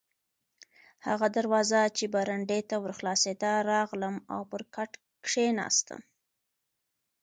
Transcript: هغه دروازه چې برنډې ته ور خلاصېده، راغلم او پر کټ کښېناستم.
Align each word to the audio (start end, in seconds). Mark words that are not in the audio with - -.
هغه 1.07 1.27
دروازه 1.37 1.81
چې 1.97 2.05
برنډې 2.15 2.59
ته 2.69 2.75
ور 2.83 2.91
خلاصېده، 2.99 3.53
راغلم 3.71 4.15
او 4.33 4.41
پر 4.51 4.61
کټ 4.75 4.91
کښېناستم. 5.25 6.01